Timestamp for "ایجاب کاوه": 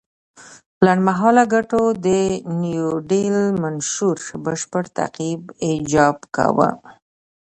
5.67-6.69